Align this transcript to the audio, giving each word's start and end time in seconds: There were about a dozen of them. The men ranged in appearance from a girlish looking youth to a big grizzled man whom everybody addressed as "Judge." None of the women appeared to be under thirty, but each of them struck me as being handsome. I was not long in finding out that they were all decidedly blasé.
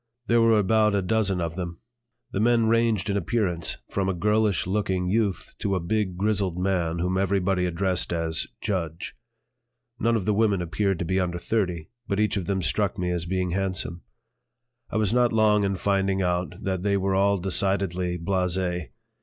There 0.25 0.41
were 0.41 0.57
about 0.57 0.95
a 0.95 1.03
dozen 1.03 1.39
of 1.39 1.55
them. 1.55 1.77
The 2.31 2.39
men 2.39 2.65
ranged 2.65 3.07
in 3.07 3.15
appearance 3.17 3.77
from 3.91 4.09
a 4.09 4.15
girlish 4.15 4.65
looking 4.65 5.05
youth 5.07 5.53
to 5.59 5.75
a 5.75 5.79
big 5.79 6.17
grizzled 6.17 6.57
man 6.57 6.97
whom 6.97 7.19
everybody 7.19 7.67
addressed 7.67 8.11
as 8.11 8.47
"Judge." 8.61 9.13
None 9.99 10.15
of 10.15 10.25
the 10.25 10.33
women 10.33 10.59
appeared 10.59 10.97
to 10.97 11.05
be 11.05 11.19
under 11.19 11.37
thirty, 11.37 11.89
but 12.07 12.19
each 12.19 12.35
of 12.35 12.47
them 12.47 12.63
struck 12.63 12.97
me 12.97 13.11
as 13.11 13.27
being 13.27 13.51
handsome. 13.51 14.01
I 14.89 14.97
was 14.97 15.13
not 15.13 15.31
long 15.31 15.63
in 15.63 15.75
finding 15.75 16.19
out 16.23 16.55
that 16.63 16.81
they 16.81 16.97
were 16.97 17.13
all 17.13 17.37
decidedly 17.37 18.17
blasé. 18.17 18.89